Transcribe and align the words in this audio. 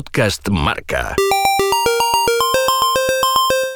Podcast 0.00 0.48
Marca. 0.48 1.14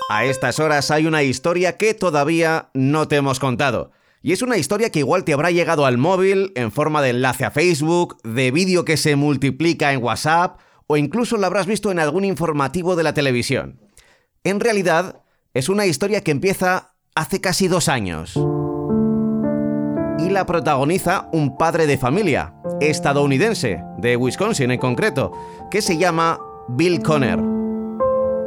A 0.09 0.25
estas 0.25 0.59
horas 0.59 0.91
hay 0.91 1.05
una 1.05 1.23
historia 1.23 1.77
que 1.77 1.93
todavía 1.93 2.71
no 2.73 3.09
te 3.09 3.17
hemos 3.17 3.39
contado. 3.39 3.91
Y 4.23 4.33
es 4.33 4.41
una 4.41 4.57
historia 4.57 4.89
que 4.89 5.01
igual 5.01 5.25
te 5.25 5.35
habrá 5.35 5.51
llegado 5.51 5.85
al 5.85 5.99
móvil 5.99 6.51
en 6.55 6.73
forma 6.73 7.03
de 7.03 7.11
enlace 7.11 7.45
a 7.45 7.51
Facebook, 7.51 8.17
de 8.23 8.51
vídeo 8.51 8.87
que 8.87 8.97
se 8.97 9.17
multiplica 9.17 9.93
en 9.93 10.03
WhatsApp 10.03 10.61
o 10.87 10.97
incluso 10.97 11.37
la 11.37 11.49
habrás 11.49 11.67
visto 11.67 11.91
en 11.91 11.99
algún 11.99 12.25
informativo 12.25 12.97
de 12.97 13.03
la 13.03 13.13
televisión. 13.13 13.79
En 14.45 14.61
realidad, 14.61 15.21
es 15.53 15.69
una 15.69 15.85
historia 15.85 16.25
que 16.25 16.31
empieza 16.31 16.95
hace 17.15 17.43
casi 17.43 17.69
dos 17.69 17.91
años. 17.91 18.33
Y 20.19 20.31
la 20.31 20.47
protagoniza 20.47 21.29
un 21.35 21.59
padre 21.59 21.87
de 21.87 21.99
familia, 21.99 22.55
estadounidense, 22.81 23.83
de 23.99 24.17
Wisconsin 24.17 24.71
en 24.71 24.79
concreto, 24.79 25.33
que 25.71 25.83
se 25.83 25.97
llama 25.97 26.39
Bill 26.69 27.03
Conner. 27.03 27.39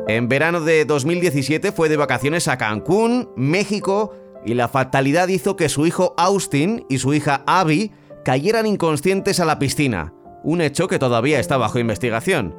En 0.07 0.27
verano 0.29 0.61
de 0.61 0.85
2017 0.85 1.71
fue 1.71 1.89
de 1.89 1.97
vacaciones 1.97 2.47
a 2.47 2.57
Cancún, 2.57 3.29
México, 3.35 4.13
y 4.45 4.53
la 4.53 4.67
fatalidad 4.67 5.27
hizo 5.27 5.55
que 5.55 5.69
su 5.69 5.85
hijo 5.85 6.13
Austin 6.17 6.85
y 6.89 6.99
su 6.99 7.13
hija 7.13 7.43
Abby 7.45 7.91
cayeran 8.23 8.65
inconscientes 8.65 9.39
a 9.39 9.45
la 9.45 9.59
piscina, 9.59 10.13
un 10.43 10.61
hecho 10.61 10.87
que 10.87 10.99
todavía 10.99 11.39
está 11.39 11.57
bajo 11.57 11.79
investigación. 11.79 12.55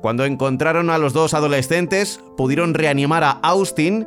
Cuando 0.00 0.24
encontraron 0.24 0.90
a 0.90 0.98
los 0.98 1.12
dos 1.12 1.34
adolescentes, 1.34 2.20
pudieron 2.36 2.72
reanimar 2.72 3.24
a 3.24 3.30
Austin, 3.42 4.06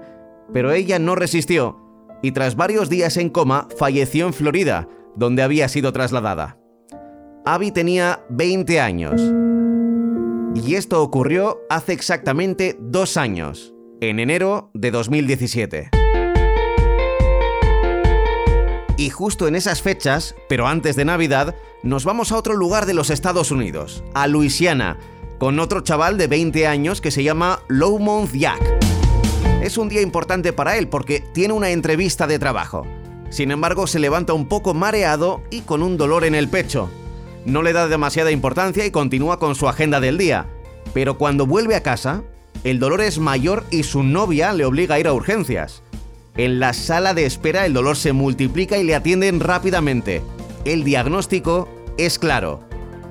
pero 0.53 0.71
ella 0.71 0.99
no 0.99 1.15
resistió 1.15 1.81
y 2.21 2.31
tras 2.31 2.55
varios 2.55 2.89
días 2.89 3.17
en 3.17 3.29
coma 3.29 3.67
falleció 3.77 4.27
en 4.27 4.33
Florida, 4.33 4.87
donde 5.15 5.43
había 5.43 5.67
sido 5.67 5.91
trasladada. 5.91 6.57
Abby 7.45 7.71
tenía 7.71 8.23
20 8.29 8.79
años. 8.79 9.19
Y 10.53 10.75
esto 10.75 11.01
ocurrió 11.01 11.61
hace 11.69 11.93
exactamente 11.93 12.77
dos 12.79 13.17
años, 13.17 13.73
en 13.99 14.19
enero 14.19 14.69
de 14.75 14.91
2017. 14.91 15.89
Y 18.97 19.09
justo 19.09 19.47
en 19.47 19.55
esas 19.55 19.81
fechas, 19.81 20.35
pero 20.47 20.67
antes 20.67 20.95
de 20.95 21.05
Navidad, 21.05 21.55
nos 21.81 22.05
vamos 22.05 22.31
a 22.31 22.37
otro 22.37 22.53
lugar 22.53 22.85
de 22.85 22.93
los 22.93 23.09
Estados 23.09 23.49
Unidos, 23.49 24.03
a 24.13 24.27
Luisiana, 24.27 24.99
con 25.39 25.57
otro 25.59 25.81
chaval 25.81 26.19
de 26.19 26.27
20 26.27 26.67
años 26.67 27.01
que 27.01 27.09
se 27.09 27.23
llama 27.23 27.63
Lowmouth 27.67 28.33
Jack. 28.33 28.61
Es 29.63 29.79
un 29.79 29.89
día 29.89 30.01
importante 30.01 30.53
para 30.53 30.77
él 30.77 30.87
porque 30.87 31.21
tiene 31.33 31.55
una 31.55 31.71
entrevista 31.71 32.27
de 32.27 32.37
trabajo. 32.37 32.85
Sin 33.31 33.49
embargo, 33.49 33.87
se 33.87 33.97
levanta 33.97 34.33
un 34.33 34.47
poco 34.47 34.75
mareado 34.75 35.41
y 35.49 35.61
con 35.61 35.81
un 35.81 35.97
dolor 35.97 36.23
en 36.25 36.35
el 36.35 36.47
pecho. 36.47 36.91
No 37.45 37.63
le 37.63 37.73
da 37.73 37.87
demasiada 37.87 38.31
importancia 38.31 38.85
y 38.85 38.91
continúa 38.91 39.39
con 39.39 39.55
su 39.55 39.67
agenda 39.67 39.99
del 39.99 40.17
día. 40.17 40.47
Pero 40.93 41.17
cuando 41.17 41.47
vuelve 41.47 41.75
a 41.75 41.83
casa, 41.83 42.23
el 42.63 42.79
dolor 42.79 43.01
es 43.01 43.17
mayor 43.17 43.65
y 43.71 43.83
su 43.83 44.03
novia 44.03 44.53
le 44.53 44.65
obliga 44.65 44.95
a 44.95 44.99
ir 44.99 45.07
a 45.07 45.13
urgencias. 45.13 45.81
En 46.37 46.59
la 46.59 46.73
sala 46.73 47.13
de 47.13 47.25
espera 47.25 47.65
el 47.65 47.73
dolor 47.73 47.97
se 47.97 48.13
multiplica 48.13 48.77
y 48.77 48.83
le 48.83 48.95
atienden 48.95 49.39
rápidamente. 49.39 50.21
El 50.63 50.83
diagnóstico 50.83 51.67
es 51.97 52.19
claro. 52.19 52.61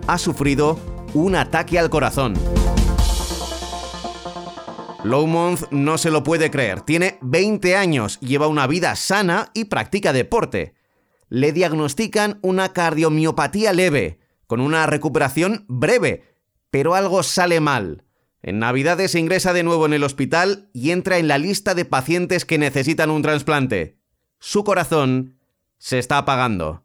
Ha 0.06 0.18
sufrido 0.18 0.78
un 1.12 1.34
ataque 1.34 1.78
al 1.78 1.90
corazón. 1.90 2.34
Lowmouth 5.02 5.70
no 5.70 5.98
se 5.98 6.10
lo 6.10 6.22
puede 6.22 6.50
creer. 6.50 6.82
Tiene 6.82 7.18
20 7.22 7.74
años, 7.74 8.20
lleva 8.20 8.46
una 8.46 8.66
vida 8.66 8.94
sana 8.96 9.50
y 9.54 9.64
practica 9.64 10.12
deporte. 10.12 10.74
Le 11.28 11.52
diagnostican 11.52 12.38
una 12.42 12.72
cardiomiopatía 12.72 13.72
leve, 13.72 14.19
con 14.50 14.60
una 14.60 14.84
recuperación 14.86 15.64
breve, 15.68 16.24
pero 16.72 16.96
algo 16.96 17.22
sale 17.22 17.60
mal. 17.60 18.02
En 18.42 18.58
Navidades 18.58 19.14
ingresa 19.14 19.52
de 19.52 19.62
nuevo 19.62 19.86
en 19.86 19.92
el 19.92 20.02
hospital 20.02 20.68
y 20.72 20.90
entra 20.90 21.18
en 21.18 21.28
la 21.28 21.38
lista 21.38 21.76
de 21.76 21.84
pacientes 21.84 22.44
que 22.44 22.58
necesitan 22.58 23.10
un 23.10 23.22
trasplante. 23.22 24.00
Su 24.40 24.64
corazón 24.64 25.36
se 25.78 26.00
está 26.00 26.18
apagando. 26.18 26.80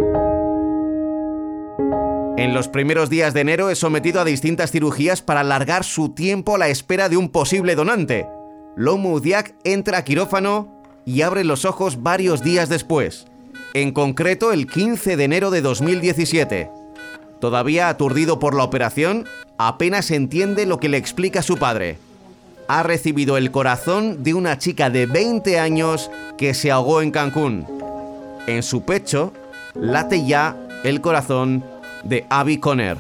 En 2.38 2.54
los 2.54 2.68
primeros 2.68 3.10
días 3.10 3.34
de 3.34 3.42
enero 3.42 3.72
es 3.72 3.80
sometido 3.80 4.22
a 4.22 4.26
distintas 4.26 4.70
cirugías 4.70 5.24
para 5.24 5.40
alargar 5.40 5.84
su 5.84 6.14
tiempo 6.14 6.54
a 6.54 6.60
la 6.60 6.68
espera 6.68 7.10
de 7.10 7.18
un 7.18 7.30
posible 7.30 7.74
donante. 7.74 8.28
Lomu 8.76 9.20
Diak 9.20 9.56
entra 9.64 9.98
a 9.98 10.04
quirófano 10.04 10.84
y 11.04 11.24
abre 11.24 11.44
los 11.44 11.66
ojos 11.66 12.04
varios 12.04 12.44
días 12.44 12.70
después, 12.70 13.26
en 13.74 13.92
concreto 13.92 14.54
el 14.54 14.68
15 14.68 15.18
de 15.18 15.24
enero 15.24 15.50
de 15.50 15.62
2017. 15.62 16.85
Todavía 17.46 17.90
aturdido 17.90 18.40
por 18.40 18.56
la 18.56 18.64
operación, 18.64 19.26
apenas 19.60 20.10
entiende 20.10 20.66
lo 20.66 20.80
que 20.80 20.90
le 20.90 20.98
explica 20.98 21.44
su 21.44 21.58
padre. 21.58 22.00
Ha 22.68 22.82
recibido 22.82 23.38
el 23.38 23.52
corazón 23.52 24.24
de 24.24 24.34
una 24.34 24.58
chica 24.58 24.90
de 24.90 25.06
20 25.06 25.60
años 25.60 26.10
que 26.40 26.56
se 26.56 26.72
ahogó 26.72 27.04
en 27.04 27.12
Cancún. 27.12 27.68
En 28.48 28.64
su 28.64 28.82
pecho 28.84 29.32
late 29.76 30.26
ya 30.26 30.58
el 30.84 31.02
corazón 31.02 31.64
de 32.04 32.26
Abby 32.32 32.58
Conner. 32.58 32.98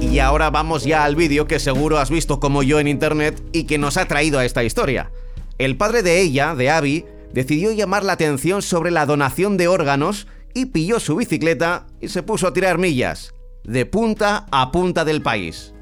Y 0.00 0.18
ahora 0.18 0.50
vamos 0.50 0.82
ya 0.82 1.04
al 1.04 1.14
vídeo 1.14 1.46
que 1.46 1.60
seguro 1.60 1.98
has 1.98 2.10
visto 2.10 2.40
como 2.40 2.64
yo 2.64 2.80
en 2.80 2.88
internet 2.88 3.40
y 3.52 3.62
que 3.62 3.78
nos 3.78 3.96
ha 3.96 4.06
traído 4.06 4.40
a 4.40 4.44
esta 4.44 4.64
historia. 4.64 5.12
El 5.58 5.76
padre 5.76 6.02
de 6.02 6.20
ella, 6.20 6.56
de 6.56 6.68
Abby, 6.68 7.04
decidió 7.32 7.70
llamar 7.70 8.04
la 8.04 8.14
atención 8.14 8.60
sobre 8.60 8.90
la 8.90 9.06
donación 9.06 9.56
de 9.56 9.68
órganos 9.68 10.26
y 10.58 10.66
pilló 10.66 10.98
su 10.98 11.14
bicicleta 11.14 11.86
y 12.00 12.08
se 12.08 12.24
puso 12.24 12.48
a 12.48 12.52
tirar 12.52 12.78
millas, 12.78 13.32
de 13.62 13.86
punta 13.86 14.46
a 14.50 14.72
punta 14.72 15.04
del 15.04 15.22
país. 15.22 15.72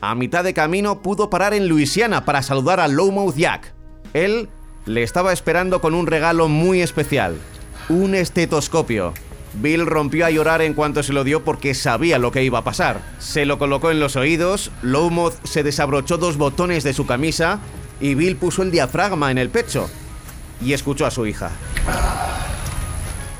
A 0.00 0.16
mitad 0.16 0.42
de 0.42 0.52
camino 0.52 1.00
pudo 1.00 1.30
parar 1.30 1.54
en 1.54 1.68
Luisiana 1.68 2.24
para 2.24 2.42
saludar 2.42 2.80
a 2.80 2.88
Lowmouth 2.88 3.36
Jack. 3.36 3.72
Él 4.14 4.48
le 4.84 5.04
estaba 5.04 5.32
esperando 5.32 5.80
con 5.80 5.94
un 5.94 6.08
regalo 6.08 6.48
muy 6.48 6.82
especial, 6.82 7.36
un 7.88 8.16
estetoscopio. 8.16 9.14
Bill 9.62 9.86
rompió 9.86 10.26
a 10.26 10.30
llorar 10.30 10.60
en 10.60 10.74
cuanto 10.74 11.04
se 11.04 11.12
lo 11.12 11.22
dio 11.22 11.44
porque 11.44 11.74
sabía 11.74 12.18
lo 12.18 12.32
que 12.32 12.42
iba 12.42 12.58
a 12.58 12.64
pasar. 12.64 13.00
Se 13.20 13.46
lo 13.46 13.58
colocó 13.58 13.92
en 13.92 14.00
los 14.00 14.16
oídos, 14.16 14.72
Lowmouth 14.82 15.34
se 15.44 15.62
desabrochó 15.62 16.18
dos 16.18 16.36
botones 16.36 16.82
de 16.82 16.92
su 16.92 17.06
camisa 17.06 17.60
y 18.00 18.16
Bill 18.16 18.36
puso 18.36 18.64
el 18.64 18.72
diafragma 18.72 19.30
en 19.30 19.38
el 19.38 19.50
pecho 19.50 19.88
y 20.60 20.72
escuchó 20.72 21.06
a 21.06 21.12
su 21.12 21.26
hija. 21.26 21.52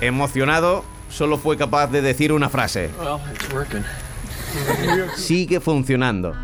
Emocionado, 0.00 0.84
solo 1.08 1.38
fue 1.38 1.56
capaz 1.56 1.88
de 1.88 2.02
decir 2.02 2.32
una 2.32 2.48
frase. 2.48 2.90
Sigue 5.16 5.60
funcionando. 5.60 6.34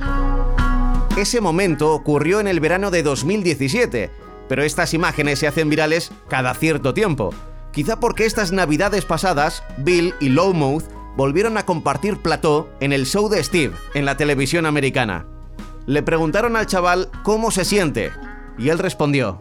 Ese 1.16 1.40
momento 1.40 1.92
ocurrió 1.92 2.40
en 2.40 2.48
el 2.48 2.60
verano 2.60 2.90
de 2.90 3.02
2017, 3.02 4.10
pero 4.48 4.62
estas 4.62 4.94
imágenes 4.94 5.38
se 5.38 5.46
hacen 5.46 5.68
virales 5.68 6.10
cada 6.28 6.54
cierto 6.54 6.94
tiempo. 6.94 7.34
Quizá 7.72 8.00
porque 8.00 8.24
estas 8.24 8.52
navidades 8.52 9.04
pasadas, 9.04 9.62
Bill 9.78 10.14
y 10.20 10.30
Lowmouth 10.30 10.84
volvieron 11.16 11.58
a 11.58 11.66
compartir 11.66 12.18
plató 12.18 12.70
en 12.80 12.92
el 12.92 13.06
show 13.06 13.28
de 13.28 13.42
Steve, 13.44 13.74
en 13.94 14.06
la 14.06 14.16
televisión 14.16 14.64
americana. 14.64 15.26
Le 15.86 16.02
preguntaron 16.02 16.56
al 16.56 16.66
chaval 16.66 17.10
cómo 17.22 17.50
se 17.50 17.64
siente, 17.64 18.12
y 18.58 18.68
él 18.68 18.78
respondió, 18.78 19.38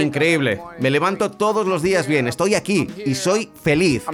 increíble, 0.00 0.60
me 0.78 0.90
levanto 0.90 1.30
todos 1.30 1.66
los 1.66 1.82
días 1.82 2.06
bien, 2.06 2.26
estoy 2.28 2.54
aquí 2.54 2.88
y 3.04 3.14
soy 3.14 3.50
feliz. 3.62 4.04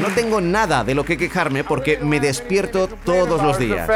No 0.00 0.08
tengo 0.14 0.40
nada 0.40 0.84
de 0.84 0.94
lo 0.94 1.04
que 1.04 1.16
quejarme 1.16 1.64
porque 1.64 1.98
me 1.98 2.20
despierto 2.20 2.88
todos 3.04 3.42
los 3.42 3.58
días. 3.58 3.88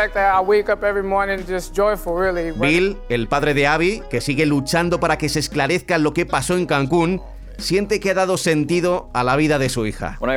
Bill, 2.53 2.99
el 3.09 3.29
padre 3.29 3.55
de 3.55 3.67
Abby, 3.67 4.03
que 4.11 4.21
sigue 4.21 4.47
luchando 4.47 5.01
para 5.01 5.17
que 5.19 5.29
se 5.29 5.39
esclarezca 5.39 5.99
lo 5.99 6.13
que 6.13 6.27
pasó 6.27 6.57
en 6.57 6.67
Cancún, 6.67 7.23
siente 7.59 8.01
que 8.01 8.11
ha 8.11 8.15
dado 8.15 8.37
sentido 8.37 9.09
a 9.15 9.25
la 9.25 9.37
vida 9.37 9.59
de 9.59 9.69
su 9.69 9.87
hija. 9.87 10.17
When 10.21 10.31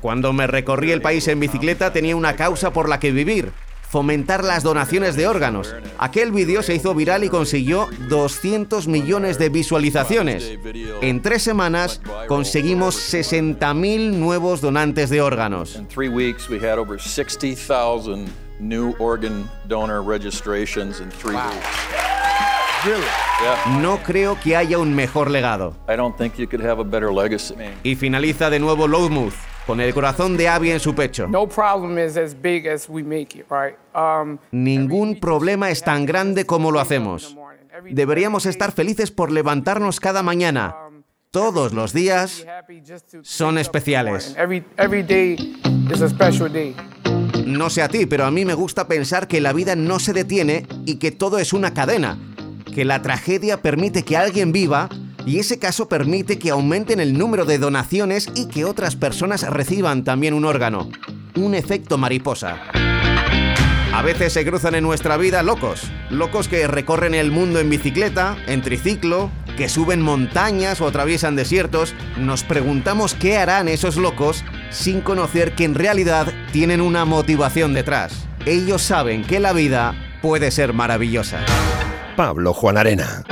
Cuando 0.00 0.32
me 0.32 0.46
recorrí 0.46 0.92
el 0.92 1.02
país 1.02 1.26
en 1.28 1.40
bicicleta 1.40 1.92
tenía 1.92 2.16
una 2.16 2.36
causa 2.36 2.72
por 2.72 2.88
la 2.88 3.00
que 3.00 3.10
vivir, 3.10 3.52
fomentar 3.88 4.42
las 4.42 4.62
donaciones 4.62 5.16
de 5.16 5.26
órganos. 5.26 5.74
Aquel 5.98 6.32
vídeo 6.32 6.62
se 6.62 6.74
hizo 6.74 6.94
viral 6.94 7.24
y 7.24 7.28
consiguió 7.28 7.88
200 8.08 8.88
millones 8.88 9.38
de 9.38 9.48
visualizaciones. 9.48 10.58
En 11.00 11.22
tres 11.22 11.42
semanas 11.42 12.00
conseguimos 12.28 12.96
60.000 12.96 14.12
nuevos 14.12 14.60
donantes 14.60 15.10
de 15.10 15.20
órganos. 15.20 15.76
In 15.76 15.86
three 15.86 16.08
weeks, 16.08 16.48
we 16.48 16.58
had 16.58 16.78
over 16.78 16.98
60,000 16.98 18.26
new 18.60 18.94
organ 18.98 19.48
donor 19.68 20.02
registrations 20.02 21.00
in 21.00 21.10
three 21.10 21.36
weeks. 21.36 22.13
No 23.80 23.98
creo 24.02 24.38
que 24.40 24.56
haya 24.56 24.78
un 24.78 24.94
mejor 24.94 25.30
legado. 25.30 25.76
Y 27.82 27.94
finaliza 27.96 28.50
de 28.50 28.58
nuevo 28.58 28.86
Lowmouth, 28.86 29.34
con 29.66 29.80
el 29.80 29.94
corazón 29.94 30.36
de 30.36 30.48
Abby 30.48 30.70
en 30.70 30.80
su 30.80 30.94
pecho. 30.94 31.26
No 31.26 31.48
problem 31.48 31.98
is 31.98 32.16
as 32.16 32.40
big 32.40 32.68
as 32.68 32.88
we 32.88 33.02
make 33.02 33.38
it, 33.38 33.46
right? 33.50 33.76
Um, 33.94 34.38
Ningún 34.50 35.18
problema 35.18 35.70
es 35.70 35.82
tan 35.82 36.06
grande 36.06 36.44
como 36.46 36.70
lo 36.70 36.80
hacemos. 36.80 37.36
Deberíamos 37.90 38.46
estar 38.46 38.72
felices 38.72 39.10
por 39.10 39.32
levantarnos 39.32 40.00
cada 40.00 40.22
mañana. 40.22 40.76
todos 41.34 41.72
los 41.72 41.92
días 41.92 42.46
son 43.22 43.58
especiales. 43.58 44.36
No 47.44 47.70
sé 47.70 47.82
a 47.82 47.88
ti, 47.88 48.06
pero 48.06 48.24
a 48.24 48.30
mí 48.30 48.44
me 48.44 48.54
gusta 48.54 48.86
pensar 48.86 49.26
que 49.26 49.40
la 49.40 49.52
vida 49.52 49.74
no 49.74 49.98
se 49.98 50.12
detiene 50.12 50.64
y 50.86 50.94
que 51.00 51.10
todo 51.10 51.40
es 51.40 51.52
una 51.52 51.74
cadena, 51.74 52.33
que 52.72 52.84
la 52.84 53.02
tragedia 53.02 53.62
permite 53.62 54.02
que 54.02 54.16
alguien 54.16 54.52
viva 54.52 54.88
y 55.26 55.38
ese 55.38 55.58
caso 55.58 55.88
permite 55.88 56.38
que 56.38 56.50
aumenten 56.50 57.00
el 57.00 57.16
número 57.16 57.44
de 57.44 57.58
donaciones 57.58 58.28
y 58.34 58.46
que 58.46 58.64
otras 58.64 58.96
personas 58.96 59.48
reciban 59.48 60.04
también 60.04 60.34
un 60.34 60.44
órgano. 60.44 60.90
Un 61.36 61.54
efecto 61.54 61.98
mariposa. 61.98 62.60
A 63.92 64.02
veces 64.02 64.32
se 64.32 64.44
cruzan 64.44 64.74
en 64.74 64.82
nuestra 64.82 65.16
vida 65.16 65.42
locos, 65.42 65.82
locos 66.10 66.48
que 66.48 66.66
recorren 66.66 67.14
el 67.14 67.30
mundo 67.30 67.60
en 67.60 67.70
bicicleta, 67.70 68.36
en 68.48 68.60
triciclo, 68.60 69.30
que 69.56 69.68
suben 69.68 70.02
montañas 70.02 70.80
o 70.80 70.88
atraviesan 70.88 71.36
desiertos. 71.36 71.94
Nos 72.18 72.42
preguntamos 72.42 73.14
qué 73.14 73.36
harán 73.36 73.68
esos 73.68 73.96
locos 73.96 74.44
sin 74.70 75.00
conocer 75.00 75.54
que 75.54 75.64
en 75.64 75.76
realidad 75.76 76.32
tienen 76.52 76.80
una 76.80 77.04
motivación 77.04 77.72
detrás. 77.72 78.26
Ellos 78.46 78.82
saben 78.82 79.22
que 79.22 79.38
la 79.38 79.52
vida 79.52 79.94
puede 80.20 80.50
ser 80.50 80.72
maravillosa. 80.72 81.38
Pablo 82.16 82.52
Juan 82.54 82.78
Arena. 82.78 83.24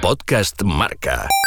Podcast 0.00 0.62
Marca. 0.64 1.41